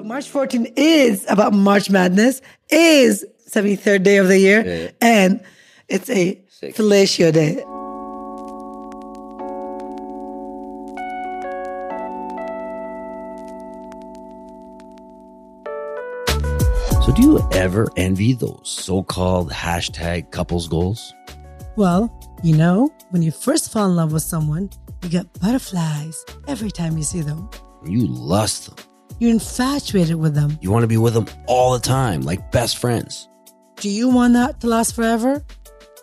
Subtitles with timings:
[0.00, 4.90] So March 14 is about March Madness, is 73rd day of the year, Yeah.
[5.02, 5.40] and
[5.90, 6.74] it's a Sick.
[6.74, 7.62] fellatio day.
[17.04, 21.14] So, do you ever envy those so called hashtag couples goals?
[21.76, 22.10] Well,
[22.42, 24.70] you know, when you first fall in love with someone,
[25.02, 27.48] you get butterflies every time you see them.
[27.86, 28.76] You lust them.
[29.18, 30.58] You're infatuated with them.
[30.60, 33.28] You want to be with them all the time, like best friends.
[33.76, 35.42] Do you want that to last forever?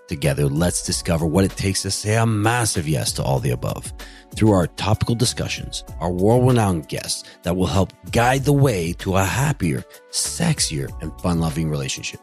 [0.07, 3.91] Together, let's discover what it takes to say a massive yes to all the above
[4.35, 9.15] through our topical discussions, our world renowned guests that will help guide the way to
[9.17, 12.21] a happier, sexier, and fun loving relationship.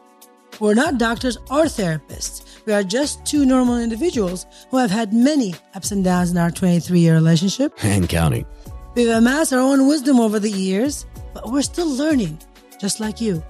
[0.59, 2.65] We're not doctors or therapists.
[2.65, 6.51] We are just two normal individuals who have had many ups and downs in our
[6.51, 7.73] 23 year relationship.
[7.83, 8.45] And counting.
[8.95, 12.39] We've amassed our own wisdom over the years, but we're still learning,
[12.79, 13.43] just like you.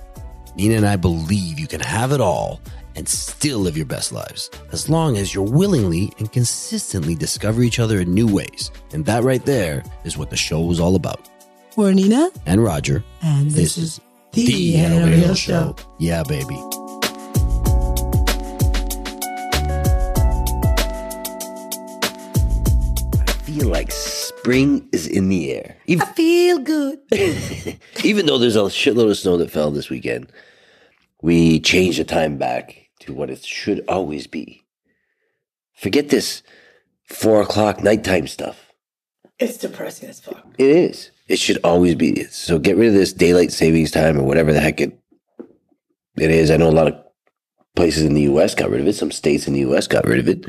[0.56, 2.60] Nina and I believe you can have it all
[2.96, 7.78] and still live your best lives as long as you're willingly and consistently discover each
[7.78, 8.72] other in new ways.
[8.94, 11.30] And that right there is what the show is all about.
[11.76, 15.76] We're Nina, And Roger, and this, this, is the, the Head Over Heels show.
[15.78, 15.86] Show.
[16.00, 16.56] Yeah, baby.
[23.28, 23.92] I feel like
[24.46, 25.76] spring is in the air.
[25.88, 27.00] Even, I feel good.
[28.04, 30.32] even though there's a shitload of snow that fell this weekend,
[31.24, 34.64] we changed the time back to what it should always be.
[35.74, 36.44] Forget this
[37.06, 38.72] four o'clock nighttime stuff.
[39.40, 40.46] It's depressing as fuck.
[40.60, 41.10] It is.
[41.28, 42.26] It should always be.
[42.26, 44.96] So get rid of this daylight savings time or whatever the heck it
[46.18, 46.52] it is.
[46.52, 47.04] I know a lot of
[47.76, 48.54] places in the U.S.
[48.54, 48.94] got rid of it.
[48.94, 49.88] Some states in the U.S.
[49.88, 50.46] got rid of it.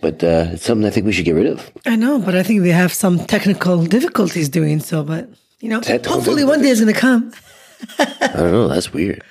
[0.00, 1.70] But uh, it's something I think we should get rid of.
[1.86, 5.02] I know, but I think they have some technical difficulties doing so.
[5.02, 5.28] But,
[5.60, 7.32] you know, Technical hopefully one day is going to come.
[7.98, 8.68] I don't know.
[8.68, 9.22] That's weird.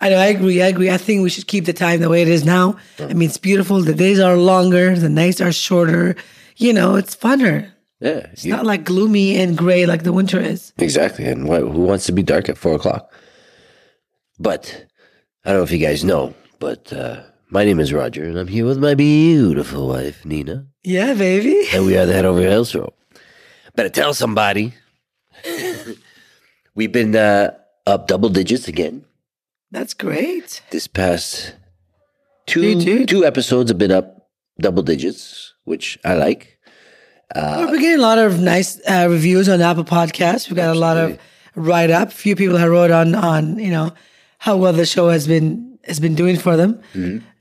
[0.00, 0.62] I know, I agree.
[0.62, 0.90] I agree.
[0.90, 2.76] I think we should keep the time the way it is now.
[3.00, 3.82] I mean, it's beautiful.
[3.82, 6.14] The days are longer, the nights are shorter.
[6.56, 7.70] You know, it's funner.
[8.00, 8.26] Yeah.
[8.32, 10.72] It's not like gloomy and gray like the winter is.
[10.78, 11.24] Exactly.
[11.24, 13.12] And who wants to be dark at four o'clock?
[14.38, 14.86] But
[15.44, 18.48] I don't know if you guys know, but uh, my name is Roger, and I'm
[18.48, 20.66] here with my beautiful wife, Nina.
[20.84, 21.66] Yeah, baby.
[21.72, 22.92] And we are the Head Over Heels show.
[23.74, 24.74] Better tell somebody.
[26.74, 27.54] We've been uh,
[27.86, 29.04] up double digits again.
[29.70, 30.62] That's great.
[30.70, 31.54] This past
[32.46, 34.28] two two episodes have been up
[34.60, 36.58] double digits, which I like.
[37.34, 40.48] We're getting a lot of nice uh, reviews on Apple Podcasts.
[40.48, 41.18] We've got a lot of
[41.54, 42.10] write up.
[42.10, 43.92] Few people have wrote on on you know
[44.38, 46.80] how well the show has been has been doing for them,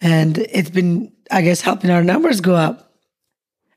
[0.01, 2.83] and it's been I guess helping our numbers go up.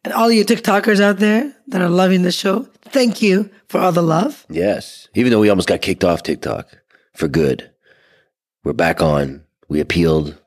[0.03, 3.92] And all you TikTokers out there that are loving the show, thank you for all
[3.92, 4.47] the love.
[4.48, 5.09] Yes.
[5.14, 6.69] Even though we almost got kicked off TikTok
[7.14, 7.70] for good.
[8.64, 9.44] We're back on.
[9.69, 10.38] We appealed.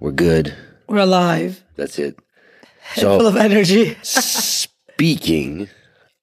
[0.00, 0.54] We're good.
[0.88, 2.18] We're alive, That's it.
[2.96, 3.96] So, full of energy.
[4.02, 5.68] speaking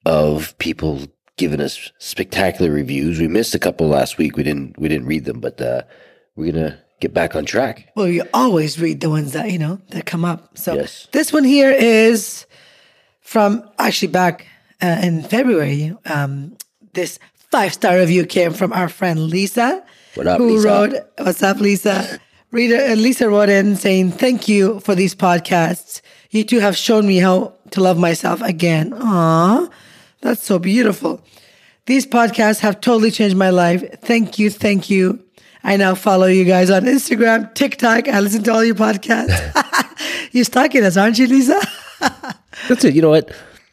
[0.06, 4.36] of people giving us spectacular reviews, we missed a couple last week.
[4.36, 5.84] We didn't we didn't read them, but uh,
[6.36, 7.90] we're gonna get back on track.
[7.96, 10.58] Well, you always read the ones that you know that come up.
[10.58, 11.08] So Yes.
[11.12, 12.46] this one here is
[13.22, 14.46] from actually back
[14.82, 15.96] uh, in February.
[16.06, 16.58] Um,
[16.94, 17.20] this
[17.52, 19.84] five star review came from our friend Lisa,
[20.16, 20.68] What up, who Lisa?
[20.68, 22.20] wrote, "What's up, Lisa?"
[22.52, 26.02] Reader uh, Lisa wrote in saying, "Thank you for these podcasts.
[26.32, 28.94] You two have shown me how to love myself again.
[28.94, 29.68] Aw,
[30.22, 31.22] that's so beautiful.
[31.86, 33.84] These podcasts have totally changed my life.
[34.02, 35.20] Thank you, thank you."
[35.64, 38.08] I now follow you guys on Instagram, TikTok.
[38.08, 40.30] I listen to all your podcasts.
[40.32, 41.60] You're stalking us, aren't you, Lisa?
[42.70, 42.96] That's it.
[42.96, 43.32] You know what?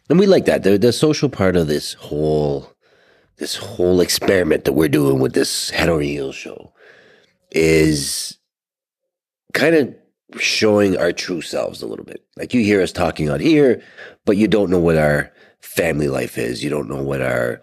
[0.08, 0.62] And we like that.
[0.62, 2.72] The, the social part of this whole
[3.38, 6.72] this whole experiment that we're doing with this Head Over Heels show
[7.50, 8.38] is
[9.52, 9.94] kind of
[10.40, 12.24] showing our true selves a little bit.
[12.36, 13.82] Like you hear us talking on here,
[14.24, 16.64] but you don't know what our family life is.
[16.64, 17.60] You don't know what our,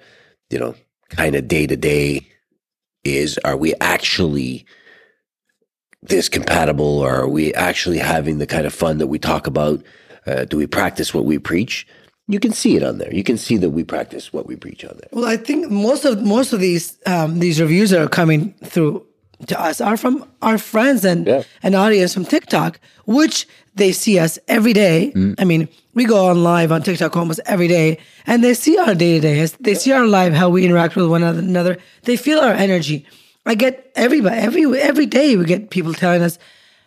[0.51, 0.75] you know,
[1.09, 2.27] kind of day to day
[3.03, 3.37] is.
[3.39, 4.65] Are we actually
[6.01, 9.83] this compatible or are we actually having the kind of fun that we talk about?
[10.25, 11.87] Uh, do we practice what we preach?
[12.27, 13.13] You can see it on there.
[13.13, 15.09] You can see that we practice what we preach on there.
[15.11, 19.05] Well, I think most of most of these um, these reviews that are coming through
[19.47, 21.43] to us are from our friends and Yeah.
[21.63, 25.11] an audience from TikTok, which they see us every day.
[25.15, 25.35] Mm.
[25.39, 27.97] I mean, we go on live on TikTok almost every day,
[28.27, 29.45] and they see our day to day.
[29.59, 31.77] They see our live, how we interact with one another.
[32.03, 33.05] They feel our energy.
[33.45, 35.35] I get everybody every every day.
[35.37, 36.37] We get people telling us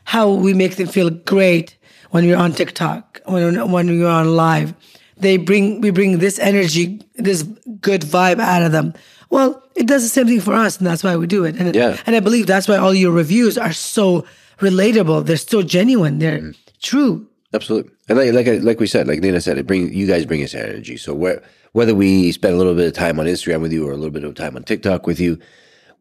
[0.05, 1.77] how we make them feel great
[2.11, 4.75] when we're on TikTok, when when we're on live.
[5.19, 7.43] They bring we bring this energy, this
[7.81, 8.94] good vibe out of them
[9.31, 11.56] Well, it does the same thing for us, and that's why we do it.
[11.56, 11.97] And Yeah.
[12.06, 14.25] and I believe that's why all your reviews are so
[14.61, 15.27] relatable.
[15.27, 16.19] They're so genuine.
[16.19, 16.55] They're Mm.
[16.82, 17.26] True.
[17.52, 17.93] Absolutely.
[18.08, 20.55] And like like like we said, like Nina said, it bring you guys bring us
[20.55, 20.96] energy.
[20.96, 21.43] So where,
[21.73, 24.11] whether we spend a little bit of time on Instagram with you or a little
[24.11, 25.38] bit of time on TikTok with you,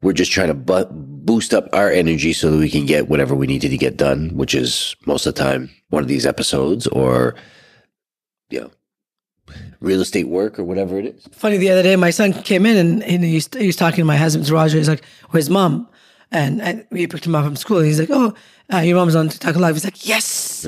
[0.01, 3.35] we're just trying to bu- boost up our energy so that we can get whatever
[3.35, 6.87] we needed to get done, which is most of the time one of these episodes
[6.87, 7.35] or
[8.49, 8.71] you know
[9.79, 11.27] real estate work or whatever it is.
[11.31, 13.97] Funny, the other day, my son came in and, and he, was, he was talking
[13.97, 14.77] to my husband, Roger.
[14.77, 15.87] He's like, "Where's mom?"
[16.31, 17.79] And, and we picked him up from school.
[17.79, 18.33] He's like, "Oh,
[18.73, 20.67] uh, your mom's on TikTok live." He's like, "Yes."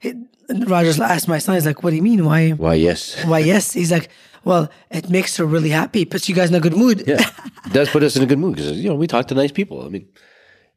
[0.00, 0.14] He,
[0.48, 2.24] and Roger asked my son, "He's like, what do you mean?
[2.24, 2.50] Why?
[2.50, 2.74] Why?
[2.74, 3.38] Yes, Why?
[3.38, 4.10] Yes." He's like,
[4.44, 6.04] "Well, it makes her really happy.
[6.04, 7.30] Puts you guys in a good mood." yeah,
[7.64, 9.52] it does put us in a good mood because you know we talk to nice
[9.52, 9.84] people.
[9.84, 10.08] I mean,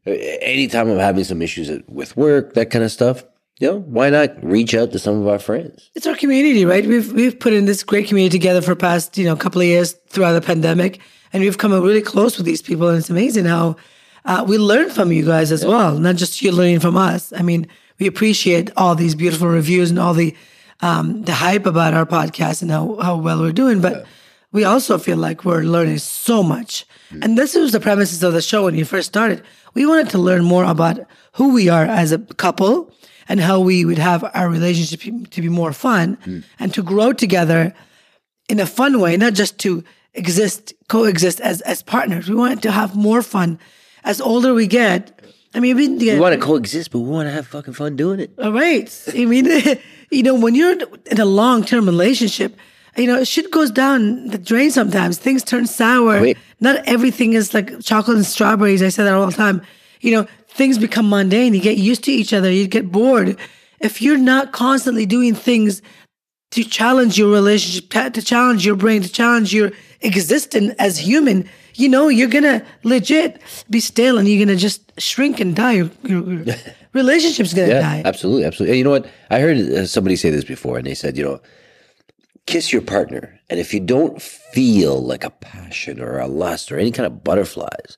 [0.05, 3.23] anytime I'm having some issues with work, that kind of stuff,
[3.59, 5.89] you know, why not reach out to some of our friends?
[5.95, 6.85] it's our community, right?
[6.85, 9.93] We've we've put in this great community together for past you know couple of years
[10.07, 10.99] throughout the pandemic,
[11.33, 12.87] and we've come really close with these people.
[12.87, 13.75] And it's amazing how
[14.25, 17.33] uh, we learn from you guys as well, not just you learning from us.
[17.33, 17.67] I mean,
[17.99, 20.35] we appreciate all these beautiful reviews and all the
[20.81, 24.05] um, the hype about our podcast and how how well we're doing, but.
[24.51, 26.83] We also feel like we're learning so much.
[27.21, 29.43] And this was the premises of the show when you first started.
[29.75, 30.97] We wanted to learn more about
[31.33, 32.91] who we are as a couple
[33.27, 36.17] and how we would have our relationship to be more fun
[36.57, 37.75] and to grow together
[38.49, 39.83] in a fun way, not just to
[40.15, 42.27] exist, coexist as as partners.
[42.27, 43.59] We wanted to have more fun.
[44.09, 45.21] As older we get,
[45.53, 48.19] I mean, we, We want to coexist, but we want to have fucking fun doing
[48.19, 48.31] it.
[48.41, 48.89] all right.
[49.15, 49.45] I mean,
[50.09, 50.75] you know, when you're
[51.11, 52.57] in a long term relationship,
[52.97, 55.19] you know, shit goes down the drain sometimes.
[55.19, 56.21] Things turn sour.
[56.21, 56.37] Wait.
[56.59, 58.81] Not everything is like chocolate and strawberries.
[58.81, 59.61] I say that all the time.
[60.01, 61.53] You know, things become mundane.
[61.53, 62.51] You get used to each other.
[62.51, 63.37] You get bored.
[63.79, 65.83] If you're not constantly doing things
[66.49, 69.71] to challenge your relationship, to challenge your brain, to challenge your
[70.01, 71.47] existence as human,
[71.79, 75.73] you know, you're gonna legit be stale and you're gonna just shrink and die.
[75.73, 76.45] Your, your,
[76.93, 78.01] relationship's gonna Yeah, die.
[78.05, 78.71] absolutely, absolutely.
[78.73, 79.07] And you know what?
[79.29, 81.39] I heard uh, somebody say this before, and they said, you know,
[82.45, 86.77] kiss your partner, and if you don't feel like a passion or a lust or
[86.79, 87.97] any kind of butterflies,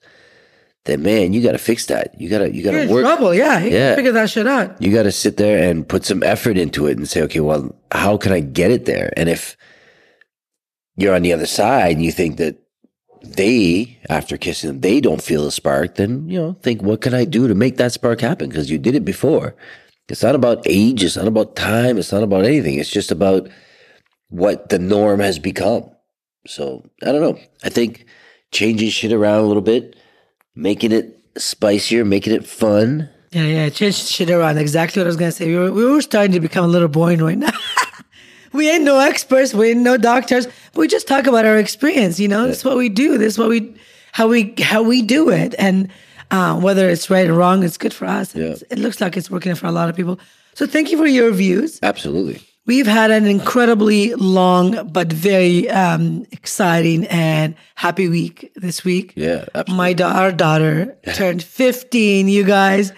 [0.85, 2.19] then man, you got to fix that.
[2.19, 3.03] You gotta, you You're gotta in work.
[3.03, 3.33] trouble.
[3.33, 3.95] Yeah, you Yeah.
[3.95, 4.81] figure that shit out.
[4.81, 7.73] You got to sit there and put some effort into it and say, okay, well,
[7.91, 9.13] how can I get it there?
[9.15, 9.55] And if
[10.97, 12.57] you're on the other side and you think that
[13.23, 17.13] they, after kissing them, they don't feel a spark, then, you know, think, what can
[17.13, 18.49] I do to make that spark happen?
[18.49, 19.55] Because you did it before.
[20.09, 21.03] It's not about age.
[21.03, 21.97] It's not about time.
[21.97, 22.75] It's not about anything.
[22.75, 23.47] It's just about
[24.29, 25.89] what the norm has become.
[26.47, 27.39] So I don't know.
[27.63, 28.05] I think
[28.51, 29.95] changing shit around a little bit,
[30.55, 33.09] making it spicier, making it fun.
[33.31, 33.69] Yeah, yeah.
[33.69, 34.57] Change shit around.
[34.57, 35.47] Exactly what I was gonna say.
[35.47, 37.51] We were, we were starting to become a little boring right now.
[38.53, 39.53] we ain't no experts.
[39.53, 40.47] We ain't no doctors.
[40.75, 42.19] We just talk about our experience.
[42.19, 43.17] You know, that's what we do.
[43.17, 43.75] This is what we,
[44.11, 45.55] how we, how we do it.
[45.57, 45.89] And
[46.31, 48.35] uh, whether it's right or wrong, it's good for us.
[48.35, 48.55] Yeah.
[48.69, 50.19] It looks like it's working for a lot of people.
[50.53, 51.79] So thank you for your views.
[51.81, 52.41] Absolutely.
[52.67, 59.13] We've had an incredibly long but very um, exciting and happy week this week.
[59.15, 59.75] Yeah, absolutely.
[59.75, 62.93] My da- our daughter turned 15, you guys.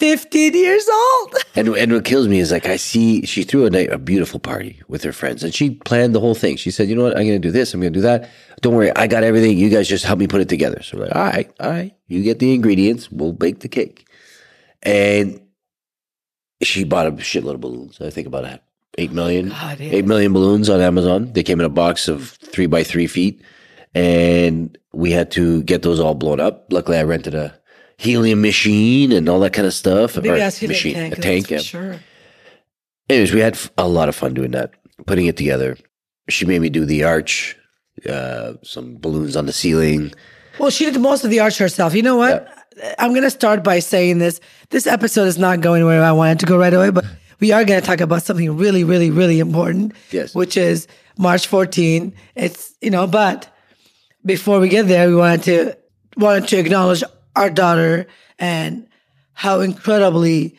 [0.00, 1.34] 15 years old.
[1.56, 4.38] And and what kills me is like I see she threw a night a beautiful
[4.38, 6.56] party with her friends and she planned the whole thing.
[6.56, 7.16] She said, "You know what?
[7.16, 7.74] I'm going to do this.
[7.74, 8.30] I'm going to do that.
[8.62, 9.58] Don't worry, I got everything.
[9.58, 11.92] You guys just help me put it together." So we're like, "All right, all right.
[12.06, 13.10] You get the ingredients.
[13.10, 14.08] We'll bake the cake."
[14.82, 15.40] And
[16.62, 18.00] she bought a shitload of balloons.
[18.00, 18.60] I think about a
[18.98, 19.92] eight million, oh, God, yeah.
[19.92, 21.32] eight million balloons on Amazon.
[21.32, 23.42] They came in a box of three by three feet,
[23.94, 26.72] and we had to get those all blown up.
[26.72, 27.59] Luckily, I rented a
[28.00, 30.16] helium machine and all that kind of stuff.
[30.16, 31.18] Maybe Or ask you machine, tank.
[31.18, 31.50] a tank.
[31.50, 31.58] Yeah.
[31.58, 31.96] Sure.
[33.10, 34.72] Anyways, we had a lot of fun doing that,
[35.06, 35.76] putting it together.
[36.30, 37.56] She made me do the arch,
[38.08, 40.12] uh, some balloons on the ceiling.
[40.58, 41.94] Well, she did most of the arch herself.
[41.94, 42.48] You know what?
[42.98, 44.40] I'm going to start by saying this.
[44.70, 47.04] This episode is not going where I wanted to go right away, but
[47.40, 49.92] we are going to talk about something really, really, really important.
[50.10, 50.34] Yes.
[50.34, 50.86] Which is
[51.18, 52.14] March 14.
[52.36, 53.54] It's, you know, but
[54.24, 55.76] before we get there, we wanted to
[56.16, 57.02] wanted to acknowledge
[57.40, 58.06] our daughter
[58.38, 58.86] and
[59.32, 60.56] how incredibly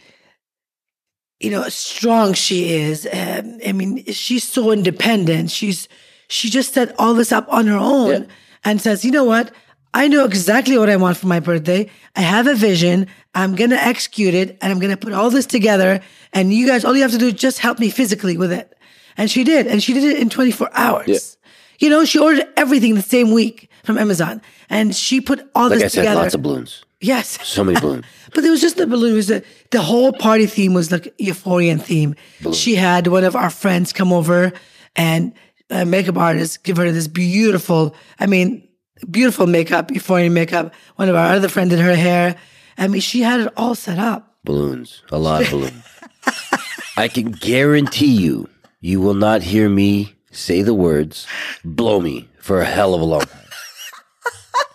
[1.40, 3.08] you know strong she is.
[3.12, 5.52] Um, i mean she's so independent.
[5.52, 5.88] She's
[6.28, 8.28] she just set all this up on her own Yeah.
[8.66, 9.52] and says you know what?
[9.94, 11.90] I know exactly what i want for my birthday.
[12.16, 13.08] I have a vision.
[13.36, 16.02] I'm gonna execute it and i'm gonna put all this together.
[16.34, 18.74] And you guys all you have to do is just help me physically with it.
[19.18, 19.68] And she did.
[19.68, 21.08] And she did it in 24 hours.
[21.08, 21.20] Yeah.
[21.80, 25.80] you know she ordered everything the same week from amazon and she put all Like
[25.80, 26.84] I this said, together lots of balloons.
[27.00, 28.06] yes So many balloons.
[28.34, 29.14] but it was just the balloon.
[29.14, 32.16] It was the, the whole party theme was like euphorian theme.
[32.54, 34.52] She had one of our friends come over
[34.96, 35.34] and
[35.70, 37.96] a makeup artist give her this beautiful.
[38.20, 38.68] I mean,
[39.10, 40.74] beautiful makeup any makeup.
[40.98, 42.36] One of our other friends did her hair.
[42.78, 44.36] I mean, she had it all set up.
[44.44, 45.84] Balloons, a lot of balloons.
[46.98, 48.48] I can guarantee you,
[48.82, 51.26] you will not hear me say the words
[51.64, 53.41] "blow me" for a hell of a long time.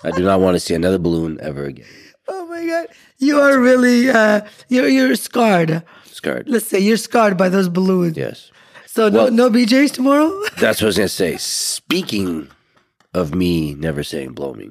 [0.06, 1.86] I do not want to see another balloon ever again.
[2.28, 2.86] Oh my god,
[3.18, 5.82] you are really uh, you're you're scarred.
[6.04, 6.48] Scarred.
[6.48, 8.16] Let's say you're scarred by those balloons.
[8.16, 8.50] Yes.
[8.86, 10.30] So no Well- no BJ's tomorrow.
[10.58, 11.36] That's what I was to say.
[11.38, 12.48] Speaking
[13.12, 14.70] of me never saying blow me,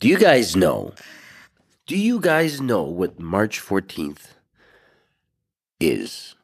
[0.00, 0.92] do you guys know?
[1.86, 4.34] Do you guys know what March 14th
[5.78, 6.34] is?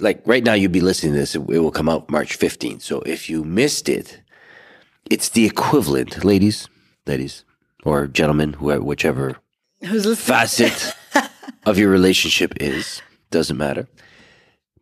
[0.00, 2.82] Like right now, you'd be listening to this, it, it will come out March 15th.
[2.82, 4.20] So if you missed it,
[5.10, 6.68] it's the equivalent, ladies,
[7.06, 7.44] ladies,
[7.84, 9.36] or gentlemen, whoever, whichever
[9.82, 10.26] Who's listening?
[10.36, 10.94] facet
[11.66, 13.02] of your relationship is.
[13.30, 13.88] Doesn't matter.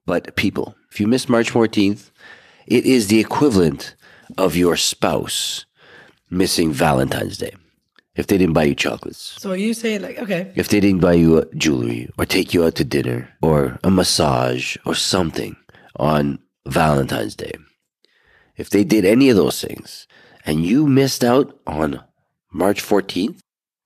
[0.07, 2.11] But people, if you miss March 14th,
[2.67, 3.95] it is the equivalent
[4.39, 5.65] of your spouse
[6.31, 7.55] missing Valentine's Day.
[8.15, 10.53] If they didn't buy you chocolates, So you saying like okay?
[10.55, 14.77] if they didn't buy you jewelry or take you out to dinner or a massage
[14.85, 15.57] or something
[15.97, 17.53] on Valentine's Day,
[18.57, 20.07] if they did any of those things
[20.45, 22.03] and you missed out on
[22.53, 23.39] March 14th,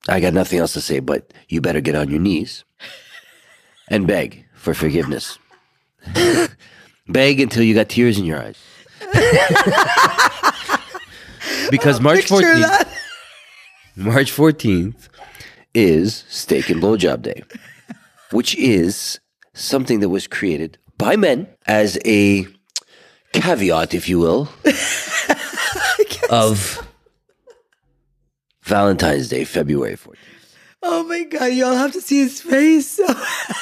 [0.07, 2.63] I got nothing else to say, but you better get on your knees
[3.89, 5.37] and beg for forgiveness.
[7.07, 8.57] beg until you got tears in your eyes.
[11.69, 12.87] because March 14th, that.
[13.95, 15.09] March 14th
[15.73, 17.43] is Steak and Blowjob Day,
[18.31, 19.19] which is
[19.53, 22.47] something that was created by men as a
[23.33, 24.49] caveat, if you will,
[26.29, 26.87] of
[28.63, 30.15] Valentine's Day, February 14th.
[30.83, 32.99] Oh my god, y'all have to see his face.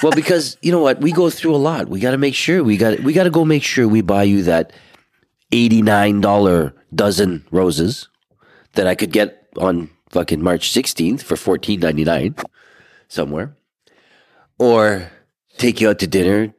[0.04, 1.88] Well, because you know what, we go through a lot.
[1.88, 4.24] We got to make sure we got we got to go make sure we buy
[4.24, 4.74] you that
[5.52, 8.10] eighty nine dollar dozen roses
[8.74, 12.36] that I could get on fucking March sixteenth for fourteen ninety nine
[13.08, 13.56] somewhere,
[14.60, 15.10] or
[15.58, 16.54] take you out to dinner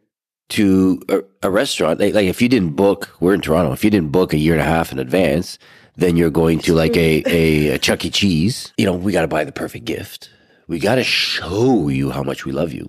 [0.51, 2.01] to a, a restaurant.
[2.01, 3.73] Like, like if you didn't book, we're in Toronto.
[3.73, 5.59] If you didn't book a year and a half in advance,
[5.97, 8.11] then you're going to like a a, a Chuck E.
[8.11, 8.73] Cheese.
[8.77, 10.31] You know, we got to buy the perfect gift.
[10.69, 12.89] We got to show you how much we love you.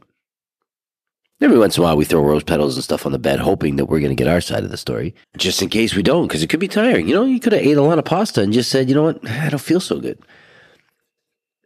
[1.40, 3.76] Every once in a while, we throw rose petals and stuff on the bed, hoping
[3.76, 6.28] that we're going to get our side of the story, just in case we don't,
[6.28, 7.08] because it could be tiring.
[7.08, 9.04] You know, you could have ate a lot of pasta and just said, you know
[9.04, 10.20] what, I don't feel so good.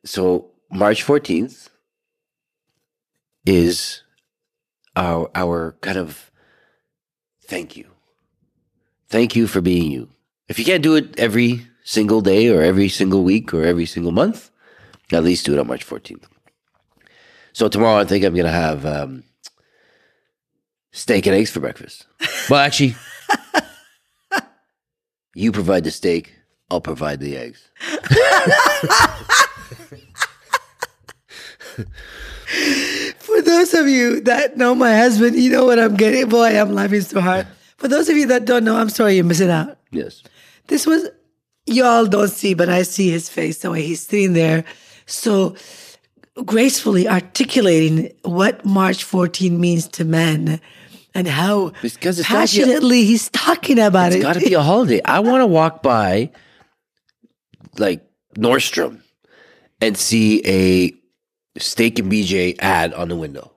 [0.04, 1.70] So March fourteenth
[3.46, 4.04] is
[4.96, 6.32] our our kind of
[7.46, 7.88] thank you,
[9.08, 10.10] thank you for being you.
[10.52, 14.12] If you can't do it every single day or every single week or every single
[14.12, 14.52] month,
[15.14, 16.28] at least do it on March fourteenth.
[17.54, 19.24] So tomorrow, I think I'm gonna have um,
[20.92, 22.06] steak and eggs for breakfast.
[22.50, 22.96] Well, actually,
[25.34, 26.36] you provide the steak.
[26.70, 27.70] I'll provide the eggs.
[33.20, 36.28] For those of you that know my husband, you know what I'm getting.
[36.28, 37.48] Boy, I'm laughing so hard.
[37.78, 39.78] For those of you that don't know, I'm sorry you're missing out.
[39.92, 40.24] Yes.
[40.68, 41.10] This was
[41.66, 44.64] y'all don't see, but I see his face the way he's sitting there,
[45.06, 45.56] so
[46.46, 50.62] gracefully articulating what March 14 means to men
[51.14, 54.20] and how Because it's a- passionately he's talking about It's it.
[54.20, 55.02] It's got to be a holiday.
[55.04, 56.32] I want to walk by
[57.78, 58.06] like
[58.38, 59.02] Nordstrom
[59.82, 63.52] and see a steak and BJ ad on the window.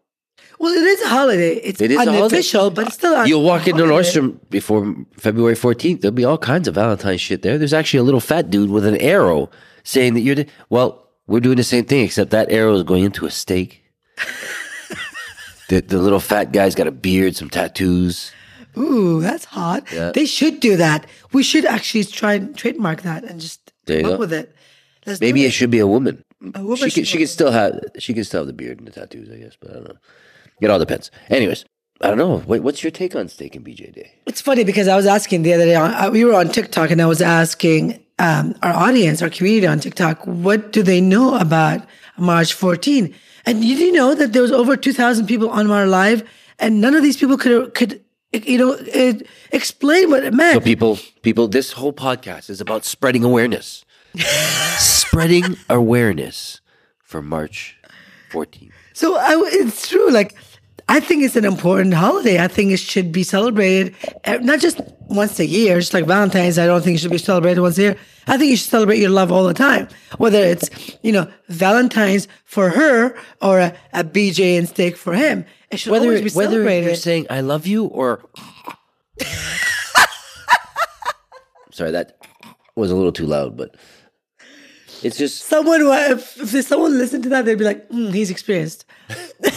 [0.59, 1.55] Well, it is a holiday.
[1.57, 2.19] It's It is a holiday.
[2.21, 3.15] unofficial, but it's still.
[3.15, 3.83] A You'll walk into.
[3.85, 6.01] Nordstrom before February 14th.
[6.01, 7.59] There'll be all kinds of Valentine's shit there.
[7.59, 9.51] There's actually a little fat dude with an arrow
[9.83, 13.05] saying that you're, the, well, we're doing the same thing, except that arrow is going
[13.05, 13.83] into a steak.
[15.69, 18.33] the, the little fat guy's got a beard, some tattoos.
[18.77, 19.85] Ooh, that's hot.
[19.93, 20.11] Yeah.
[20.13, 21.07] They should do that.
[21.33, 24.21] We should actually try and trademark that and just There come up go.
[24.21, 24.55] with it.
[25.07, 25.49] Let's Maybe it.
[25.49, 26.25] it should be a woman.
[26.55, 28.87] A woman she could, she could still have she could still have the beard and
[28.87, 29.97] the tattoos, I guess, but I don't know.
[30.65, 31.11] It all depends.
[31.29, 31.65] Anyways,
[32.01, 32.43] I don't know.
[32.47, 34.13] Wait, what's your take on steak and BJ Day?
[34.27, 37.01] It's funny because I was asking the other day, on, we were on TikTok and
[37.01, 41.87] I was asking um, our audience, our community on TikTok, what do they know about
[42.17, 43.15] March 14?
[43.47, 46.29] And did you know that there was over 2,000 people on our live
[46.59, 48.01] and none of these people could, could
[48.33, 50.55] you know, it, explain what it meant.
[50.55, 53.85] So people, people, this whole podcast is about spreading awareness,
[54.79, 56.61] spreading awareness
[57.03, 57.77] for March
[58.33, 58.73] 14th.
[58.93, 60.11] So I, it's true.
[60.11, 60.35] Like,
[60.95, 62.39] I think it's an important holiday.
[62.39, 66.57] I think it should be celebrated uh, not just once a year, just like Valentine's.
[66.57, 67.97] I don't think it should be celebrated once a year.
[68.29, 70.71] I think you should celebrate your love all the time, whether it's
[71.03, 75.45] you know Valentine's for her or a, a BJ and steak for him.
[75.73, 76.65] It should Whether always be celebrated.
[76.65, 78.25] whether you're saying I love you or
[81.73, 82.19] sorry that
[82.77, 83.75] was a little too loud, but
[85.03, 88.31] it's just Someone, who- if, if someone listened to that, they'd be like, "Hmm, he's
[88.31, 88.85] experienced.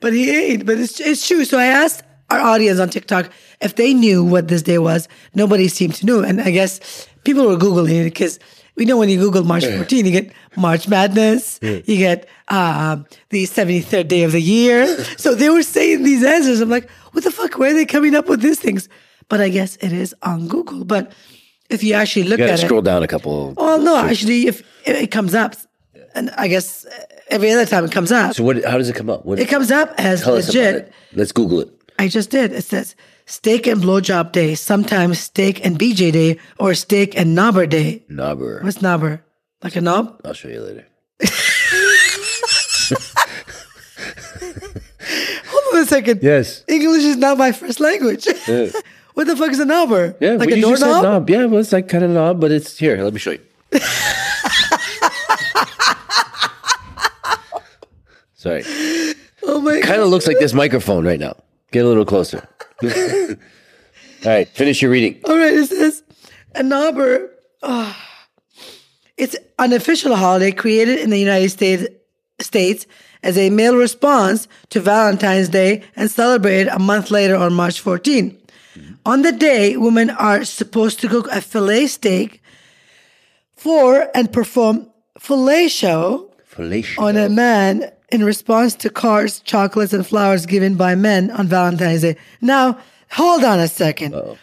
[0.00, 0.66] but he ain't.
[0.66, 1.44] But it's, it's true.
[1.44, 5.08] So I asked our audience on TikTok if they knew what this day was.
[5.34, 6.22] Nobody seemed to know.
[6.22, 8.38] And I guess people were Googling it because
[8.76, 12.96] we know when you Google March 14, you get March Madness, you get uh,
[13.30, 14.86] the 73rd day of the year.
[15.16, 16.60] so they were saying these answers.
[16.60, 17.58] I'm like, what the fuck?
[17.58, 18.88] Where are they coming up with these things?
[19.28, 20.84] But I guess it is on Google.
[20.84, 21.12] But
[21.70, 23.54] if you actually look you at it, scroll down a couple.
[23.54, 25.54] well, no, actually, if it comes up,
[26.16, 26.90] and I guess uh,
[27.28, 28.64] every other time it comes up, So what?
[28.64, 29.24] How does it come up?
[29.24, 30.74] What, it comes up as tell us about legit.
[30.76, 30.92] it.
[31.12, 31.68] Let's Google it.
[31.98, 32.52] I just did.
[32.52, 32.94] It says
[33.26, 38.02] steak and blowjob day, sometimes steak and BJ day, or steak and knobber day.
[38.10, 38.62] Knobber.
[38.62, 39.20] What's knobber?
[39.62, 40.20] Like a knob?
[40.24, 40.86] I'll show you later.
[45.48, 46.22] Hold on a second.
[46.22, 46.64] Yes.
[46.68, 48.26] English is not my first language.
[49.14, 50.14] what the fuck is a knobber?
[50.20, 51.02] Yeah, like a you just said doorknob?
[51.22, 51.30] knob.
[51.30, 53.02] Yeah, well, it's like kind of knob, but it's here.
[53.02, 53.40] Let me show you.
[58.46, 58.62] Sorry,
[59.42, 61.34] Oh my kind of looks like this microphone right now.
[61.72, 62.46] Get a little closer.
[62.82, 62.88] All
[64.24, 65.20] right, finish your reading.
[65.24, 66.04] All right, it says
[66.54, 67.28] a knobber.
[67.64, 67.96] ah.
[69.16, 71.86] it's an official holiday created in the United States
[72.40, 72.86] States
[73.24, 78.38] as a male response to Valentine's Day and celebrated a month later on March 14.
[79.06, 82.42] On the day, women are supposed to cook a fillet steak
[83.56, 84.88] for and perform
[85.18, 86.98] fellatio Fellatio.
[86.98, 92.02] on a man in response to cards, chocolates, and flowers given by men on Valentine's
[92.02, 92.16] Day.
[92.40, 92.78] Now,
[93.10, 94.38] hold on a 2nd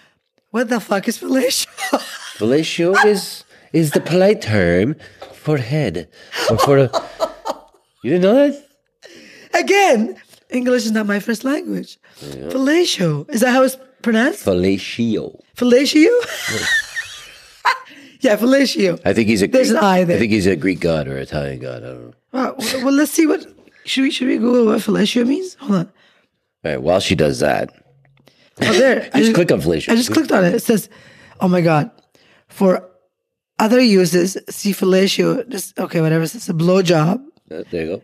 [0.51, 1.67] What the fuck is fellatio?
[2.38, 3.43] Fellatio is
[3.74, 4.96] is the polite term
[5.34, 6.08] for head
[6.50, 6.89] or for a.
[8.03, 8.67] You didn't know that?
[9.53, 10.15] Again,
[10.50, 11.98] English is not my first language.
[12.20, 13.29] Fellatio.
[13.29, 14.46] Is that how it's pronounced?
[14.46, 15.39] Fellatio.
[15.55, 16.12] Fellatio?
[18.22, 19.00] yeah, fellatio.
[19.05, 19.48] I think he's a.
[19.48, 20.17] There's Greek, an I there.
[20.17, 21.83] I think he's a Greek god or Italian god.
[21.83, 22.14] I don't know.
[22.31, 23.46] Well, well, let's see what.
[23.85, 25.55] Should we, should we Google what fellatio means?
[25.55, 25.85] Hold on.
[26.65, 26.81] All right.
[26.81, 27.74] While she does that,
[28.61, 29.09] Oh, there.
[29.13, 29.89] I just click on fellatio.
[29.91, 30.53] I just clicked on it.
[30.53, 30.87] It says,
[31.41, 31.89] oh my God.
[32.48, 32.87] For
[33.59, 35.48] other uses, see fellatio.
[35.50, 36.24] Just, okay, whatever.
[36.24, 37.24] It's a blowjob.
[37.51, 38.03] Uh, there you go.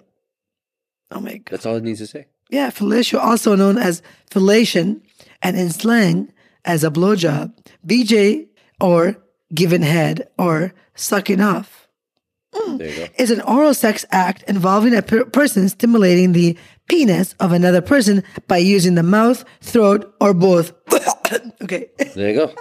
[1.12, 1.44] Oh my God.
[1.52, 2.26] That's all it needs to say.
[2.50, 5.02] Yeah, fellatio, also known as fellation,
[5.44, 6.34] and in slang
[6.66, 7.54] as a blowjob,
[7.86, 8.48] BJ,
[8.82, 9.18] or
[9.54, 11.89] given head, or sucking off, There you go.
[12.54, 16.58] Is an oral sex act involving a per- person stimulating the
[16.88, 20.72] penis of another person by using the mouth, throat, or both.
[21.62, 21.88] okay.
[22.16, 22.54] There you go.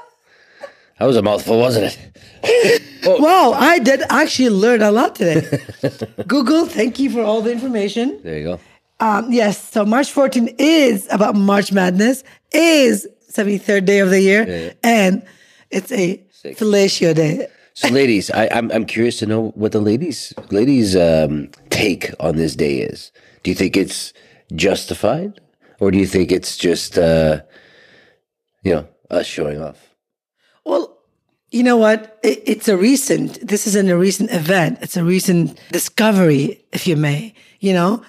[0.98, 1.96] That was a mouthful, wasn't
[2.42, 2.82] it?
[3.06, 5.60] Wow, I did actually learn a lot today.
[6.26, 8.20] Google, thank you for all the information.
[8.22, 8.60] There you go.
[9.00, 12.22] Um, yes, so March 14 is about March Madness,
[12.52, 14.72] is 73rd day of the year, Yeah.
[14.82, 15.22] and
[15.70, 16.58] it's a Sick.
[16.58, 17.46] fellatio day.
[17.78, 22.34] So, ladies, I, I'm I'm curious to know what the ladies ladies um, take on
[22.34, 23.12] this day is.
[23.44, 24.12] Do you think it's
[24.56, 25.40] justified,
[25.78, 27.42] or do you think it's just uh,
[28.64, 29.94] you know us showing off?
[30.64, 30.98] Well,
[31.52, 32.18] you know what?
[32.24, 34.80] It, it's a recent, this isn't a recent event.
[34.82, 38.02] It's a recent discovery, if you may, you know?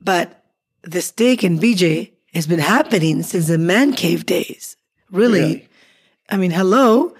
[0.00, 0.46] But
[0.80, 4.78] the steak and BJ has been happening since the man cave days.
[5.10, 5.40] Really?
[5.40, 5.68] Really?
[6.30, 7.14] I mean, hello?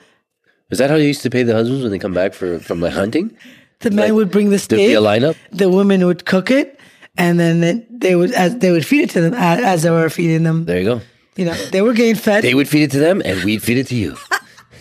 [0.70, 2.81] Is that how you used to pay the husbands when they come back for from
[2.81, 3.37] like hunting?
[3.81, 4.79] The man would bring the steak.
[4.79, 5.37] There'd be a lineup.
[5.53, 6.81] the women would cook it
[7.16, 10.09] and then they would as they would feed it to them as, as they were
[10.11, 11.00] feeding them There you go.
[11.37, 13.79] you know they were getting fed They would feed it to them, and we'd feed
[13.79, 14.16] it to you.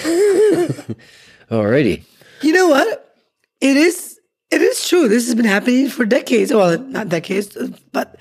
[1.52, 2.04] Alrighty.
[2.41, 3.15] you know what
[3.62, 4.19] it is
[4.52, 7.56] it is true this has been happening for decades well not decades
[7.91, 8.17] but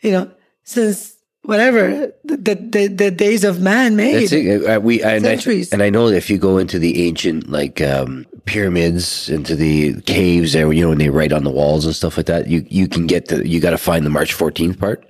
[0.00, 0.30] you know
[0.64, 4.64] since whatever the the, the, days of man made That's it.
[4.64, 5.72] Uh, we and I, Centuries.
[5.72, 10.00] and I know that if you go into the ancient like um, pyramids, into the
[10.02, 12.64] caves, there you know when they write on the walls and stuff like that, you
[12.68, 15.04] you can get the you got to find the March fourteenth part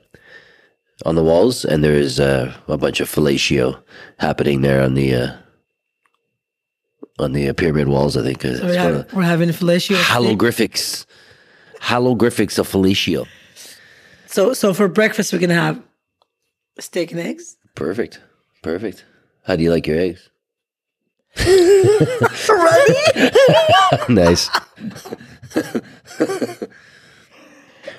[1.05, 3.83] on the walls, and there's uh, a bunch of fellatio
[4.19, 5.37] happening there on the uh,
[7.19, 8.17] on the uh, pyramid walls.
[8.17, 11.05] I think uh, it's we're, having, we're having fellatio haloglyphics,
[11.81, 13.27] haloglyphics of fellatio.
[14.27, 15.83] so so for breakfast we're gonna have
[16.79, 18.21] steak and eggs Perfect,
[18.63, 19.05] perfect.
[19.45, 20.29] How do you like your eggs?
[22.49, 22.95] Runny?
[24.09, 24.51] nice.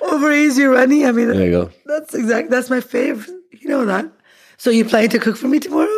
[0.00, 1.70] over easy runny i mean There you go.
[1.86, 2.50] That's exact.
[2.50, 3.30] That's my favorite.
[3.50, 4.10] You know that.
[4.56, 5.88] So you planning to cook for me tomorrow?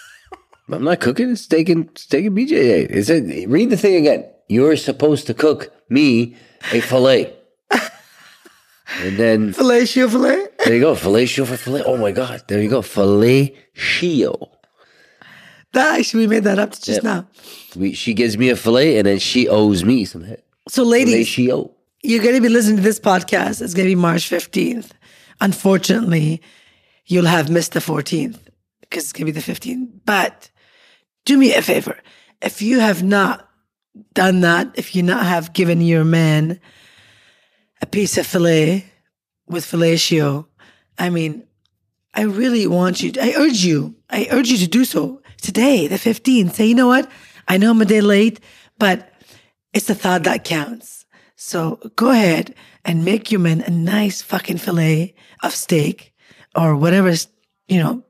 [0.68, 1.30] I'm not cooking.
[1.30, 2.88] It's steak and steak and BJ.
[2.90, 4.28] It read the thing again.
[4.48, 6.36] You're supposed to cook me
[6.72, 7.32] a fillet.
[9.02, 10.46] And then Fellatio fillet.
[10.64, 10.94] there you go.
[10.94, 11.82] Fellatio for fillet.
[11.84, 12.42] Oh my God.
[12.48, 12.80] There you go.
[12.82, 14.48] Fellatio.
[15.72, 17.02] That actually we made that up just Yep.
[17.02, 17.28] now.
[17.74, 20.42] We, she gives me a fillet, and then she owes me some head.
[20.68, 21.74] So, ladies, owe.
[22.02, 23.60] you're going to be listening to this podcast.
[23.60, 24.90] It's going to be March 15th.
[25.40, 26.40] Unfortunately,
[27.04, 28.38] you'll have missed the 14th
[28.80, 29.88] because it's going to be the 15th.
[30.06, 30.50] But
[31.26, 31.98] do me a favor.
[32.40, 33.46] If you have not
[34.14, 36.58] done that, if you not have given your man
[37.80, 38.84] a piece of filet
[39.46, 40.46] with fellatio,
[40.98, 41.46] I mean,
[42.14, 45.96] I really want you, I urge you, I urge you to do so today, the
[45.96, 46.54] 15th.
[46.54, 47.10] Say, you know what?
[47.48, 48.40] I know I'm a day late,
[48.78, 49.12] but
[49.72, 51.04] it's the thought that counts.
[51.36, 56.14] So go ahead and make your man a nice fucking fillet of steak
[56.54, 57.12] or whatever,
[57.68, 58.02] you know,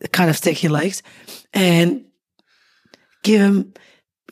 [0.00, 1.02] the kind of steak he likes
[1.54, 2.04] and
[3.22, 3.72] give him,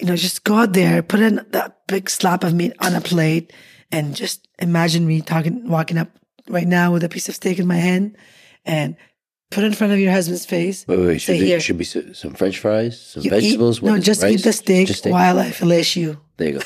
[0.01, 3.01] you know, just go out there, put in that big slab of meat on a
[3.01, 3.53] plate
[3.93, 6.11] and just imagine me talking, walking up
[6.49, 8.17] right now with a piece of steak in my hand
[8.65, 8.97] and
[9.51, 10.85] put it in front of your husband's face.
[10.87, 11.19] Wait, wait, wait.
[11.21, 13.83] Should, be, should be some French fries, some You eat- vegetables.
[13.83, 14.35] no, just rice?
[14.35, 15.13] eat the steak, steak.
[15.13, 16.21] while I fillet you.
[16.37, 16.65] There you go.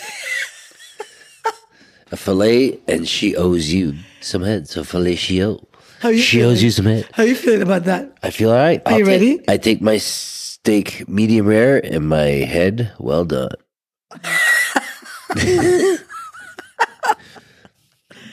[2.10, 4.68] a fillet, and she owes you some head.
[4.68, 5.66] So fillet she owe.
[6.00, 7.08] How you She owes you some head.
[7.12, 8.16] How you feeling about that?
[8.22, 8.82] I feel all right.
[8.86, 9.40] Are you take- ready?
[9.48, 13.50] I take my steak medium rare and my head well done.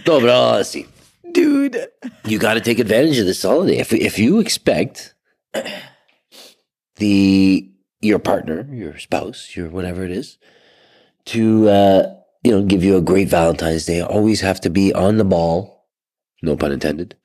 [0.09, 0.87] no, but all honesty,
[1.31, 1.87] Dude.
[2.25, 3.77] you got to take advantage of this holiday.
[3.77, 5.13] If if you expect
[6.95, 10.39] the your partner, your spouse, your whatever it is,
[11.25, 15.17] to uh, you know give you a great Valentine's Day, always have to be on
[15.17, 15.87] the ball,
[16.41, 17.15] no pun intended.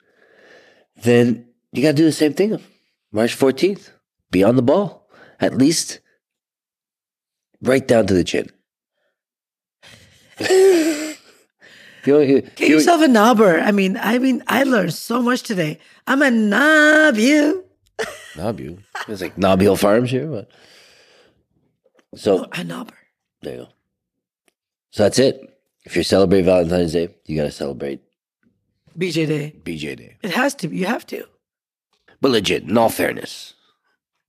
[1.01, 2.61] Then you got to do the same thing.
[3.11, 3.89] March fourteenth,
[4.29, 6.01] be on the ball at least,
[7.63, 8.51] right down to the chin.
[12.05, 13.61] You you- Get you- yourself a knobber.
[13.61, 15.79] I mean, I mean, I learned so much today.
[16.07, 17.65] I'm a knob you.
[18.37, 18.79] Knob you.
[19.07, 20.27] It's like Knob Hill Farms here.
[20.27, 20.49] But.
[22.15, 22.91] So oh, A knobber.
[23.41, 23.67] there you go.
[24.91, 25.57] So that's it.
[25.85, 28.01] If you're celebrating Valentine's Day, you got to celebrate
[28.97, 29.55] BJ Day.
[29.63, 30.17] BJ Day.
[30.23, 30.67] It has to.
[30.67, 30.77] be.
[30.77, 31.25] You have to.
[32.21, 33.53] But legit, in all fairness,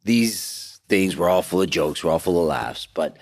[0.05, 2.87] these things were all full of jokes, we're all full of laughs.
[2.93, 3.17] But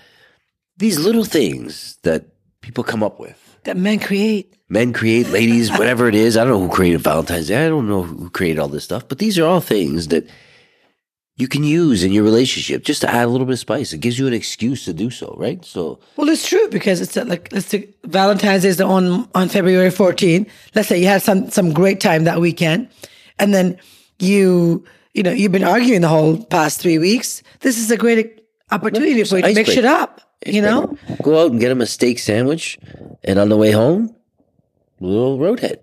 [0.77, 2.25] these little things that
[2.61, 4.55] people come up with, That men create.
[4.69, 6.37] men create, ladies, whatever it is.
[6.37, 7.65] I don't know who created Valentine's Day.
[7.65, 9.07] I don't know who created all this stuff.
[9.07, 10.27] But these are all things that
[11.37, 13.91] you can use in your relationship just to add a little bit of spice.
[13.91, 15.63] It gives you an excuse to do so, right?
[15.65, 19.49] So Well, it's true because it's uh, like let's say Valentine's Day is on on
[19.49, 20.47] February 14.
[20.75, 22.87] Let's say you had some some great time that weekend,
[23.37, 23.77] and then
[24.19, 27.43] you you know you've been arguing the whole past three weeks.
[27.59, 30.21] This is a great opportunity for you to mix it up.
[30.45, 32.77] You know, go out and get him a steak sandwich,
[33.23, 34.15] and on the way home,
[35.01, 35.77] a little roadhead.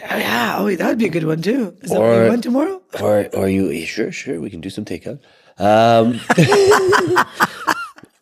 [0.00, 0.56] yeah.
[0.58, 1.76] Oh, that would be a good one too.
[1.82, 2.82] Is that what Or- you want tomorrow?
[3.00, 5.20] Or, or you sure, sure, we can do some takeout.
[5.58, 6.18] Um,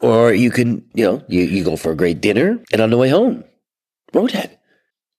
[0.01, 2.97] or you can, you know, you, you go for a great dinner, and on the
[2.99, 3.45] way home,
[4.13, 4.51] roadhead.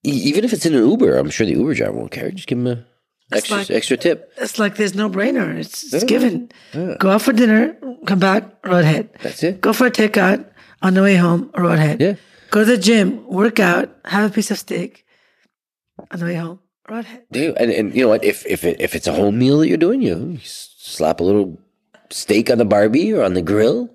[0.06, 2.32] E- even if it's in an Uber, I'm sure the Uber driver won't care.
[2.32, 2.86] Just give him a
[3.32, 4.32] extra like- extra tip.
[4.38, 5.58] It's like there's no brainer.
[5.58, 6.50] It's, it's given.
[6.74, 9.10] Go out for dinner, come back, roadhead.
[9.22, 9.62] That's it.
[9.62, 10.46] Go for a takeout
[10.82, 12.00] on the way home, roadhead.
[12.00, 12.16] Yeah.
[12.52, 15.06] Go to the gym, work out, have a piece of steak
[16.12, 17.22] on the way home, roadhead.
[17.32, 18.24] Yeah, and, and you know what?
[18.24, 21.24] If if it, if it's a home meal that you're doing, you, you slap a
[21.24, 21.60] little
[22.10, 23.90] steak on the barbie or on the grill,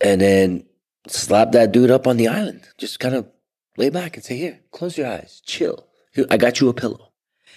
[0.00, 0.64] and then
[1.06, 2.66] slap that dude up on the island.
[2.78, 3.28] Just kind of
[3.76, 5.86] lay back and say, "Here, close your eyes, chill.
[6.12, 7.09] Here, I got you a pillow."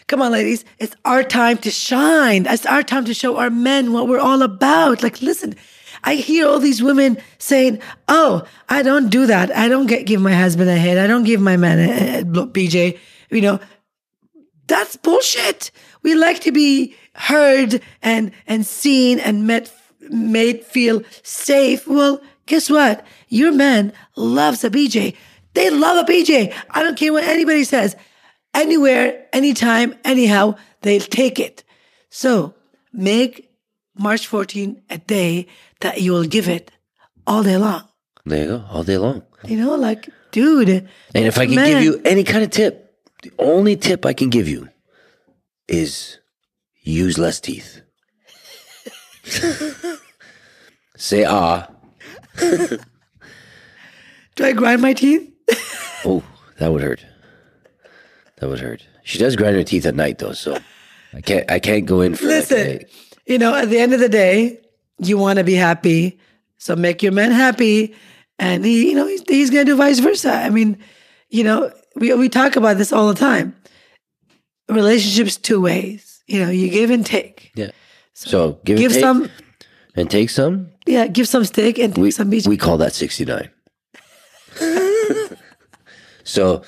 [0.07, 0.65] Come on, ladies.
[0.79, 2.45] It's our time to shine.
[2.45, 5.01] It's our time to show our men what we're all about.
[5.01, 5.55] Like, listen,
[6.03, 9.55] I hear all these women saying, Oh, I don't do that.
[9.55, 10.97] I don't get, give my husband a hit.
[10.97, 12.99] I don't give my man a, a BJ.
[13.29, 13.59] You know,
[14.67, 15.71] that's bullshit.
[16.01, 19.71] We like to be heard and, and seen and met,
[20.09, 21.87] made feel safe.
[21.87, 23.05] Well, guess what?
[23.29, 25.15] Your man loves a BJ.
[25.53, 26.53] They love a BJ.
[26.71, 27.95] I don't care what anybody says
[28.53, 31.63] anywhere, anytime, anyhow, they'll take it.
[32.09, 32.53] So
[32.91, 33.49] make
[33.97, 35.47] March 14 a day
[35.81, 36.71] that you will give it
[37.25, 37.83] all day long.
[38.25, 39.23] There you go, all day long.
[39.45, 40.69] You know, like, dude.
[40.69, 40.89] And
[41.25, 44.29] if I can man, give you any kind of tip, the only tip I can
[44.29, 44.69] give you
[45.67, 46.19] is
[46.81, 47.81] use less teeth.
[50.97, 51.67] Say ah.
[52.39, 52.79] do
[54.39, 55.29] I grind my teeth?
[56.05, 56.23] Oh,
[56.59, 57.05] that would hurt.
[58.43, 58.86] That would hurt.
[59.06, 60.58] She does grind her teeth at night though, so
[61.13, 61.49] I can't.
[61.49, 62.25] I can't go in for.
[62.25, 62.86] like Listen, a-
[63.25, 64.60] you know, at the end of the day,
[64.99, 66.19] you want to be happy.
[66.58, 67.95] So make your man happy.
[68.39, 70.34] And he, you know, he's, he's going to do vice versa.
[70.34, 70.77] I mean,
[71.29, 73.56] you know, we, we talk about this all the time.
[74.67, 76.21] Relationships two ways.
[76.27, 77.51] You know, you give and take.
[77.56, 77.71] yeah.
[78.13, 79.01] So give, Give and take.
[79.01, 79.29] some,
[79.95, 80.69] and take some.
[80.86, 82.45] Yeah, give some steak and take We, some beach.
[82.45, 83.49] we call that 69.
[86.23, 86.62] so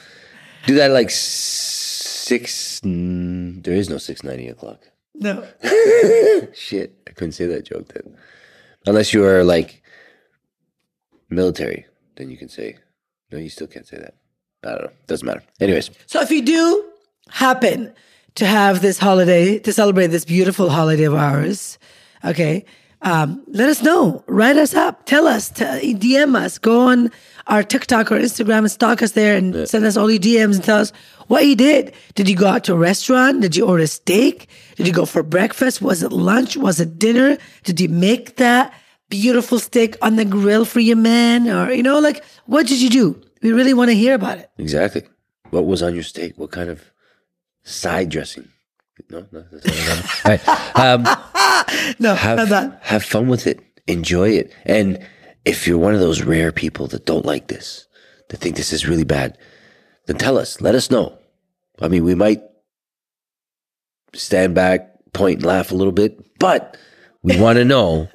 [0.68, 2.80] do that like six.
[2.82, 4.80] mm, There is no 690 o'clock.
[5.14, 5.44] no.
[6.54, 8.16] Shit, I couldn't say that joke then.
[8.86, 9.82] Unless you are like
[11.30, 12.78] military, then you can say.
[13.32, 14.14] No, you still can't say that.
[14.64, 14.92] I don't know.
[15.08, 15.44] Doesn't matter.
[15.60, 16.86] Anyways, So if you do
[17.30, 17.94] happen
[18.36, 21.78] to have this holiday, to celebrate this beautiful holiday of ours,
[22.24, 22.66] okay,
[23.02, 24.24] um, let us know.
[24.28, 25.06] Write us up.
[25.06, 25.50] Tell us.
[25.50, 25.64] T-
[25.96, 26.58] DM us.
[26.58, 27.12] Go on
[27.48, 30.64] our TikTok or Instagram and stalk us there and send us all your DMs and
[30.64, 30.92] tell us
[31.28, 31.94] what you did.
[32.16, 33.42] Did you go out to a restaurant?
[33.42, 34.48] Did you order steak?
[34.76, 35.82] Did you go for breakfast?
[35.82, 36.58] Was it lunch?
[36.58, 37.38] Was it dinner?
[37.64, 38.74] Did you make that
[39.10, 41.48] beautiful steak on the grill for your man?
[41.48, 43.22] Or, you know, like, what did you do?
[43.42, 44.50] We really want to hear about it.
[44.58, 45.04] exactly.
[45.52, 46.34] What was on your steak?
[46.38, 46.82] What kind of
[47.64, 48.50] side dressing?
[49.10, 49.44] No, no.
[49.52, 50.74] Enough.
[50.76, 51.04] Um,
[52.00, 52.50] No, have
[52.82, 53.60] have fun with it.
[53.88, 54.52] Enjoy it.
[54.66, 55.00] And
[55.46, 57.88] if you're one of those rare people that don't like this,
[58.30, 59.38] that think this is really bad,
[60.08, 60.60] then tell us.
[60.62, 61.18] Let us know.
[61.82, 62.42] I mean, we might
[64.14, 66.78] stand back, point, and laugh a little bit, but
[67.22, 68.10] we want to know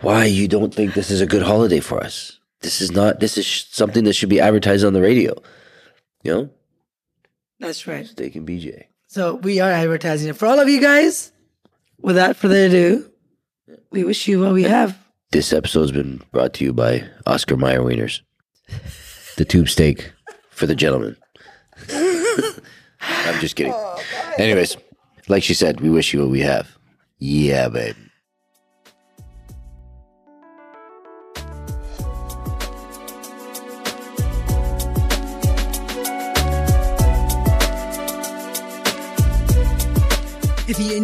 [0.00, 2.38] why you don't think this is a good holiday for us.
[2.60, 3.20] This is not.
[3.20, 5.34] This is sh- something that should be advertised on the radio.
[6.22, 6.50] You know,
[7.58, 8.06] That's right.
[8.06, 8.84] steak and BJ.
[9.06, 11.32] So we are advertising it for all of you guys.
[12.02, 13.10] Without further ado,
[13.90, 14.96] we wish you what we have.
[15.32, 18.20] This episode's been brought to you by Oscar Mayer Wieners.
[19.36, 20.12] The tube steak
[20.50, 21.16] for the gentleman.
[21.92, 23.72] I'm just kidding.
[23.74, 24.02] Oh,
[24.38, 24.76] Anyways,
[25.28, 26.76] like she said, we wish you what we have.
[27.18, 27.94] Yeah, babe.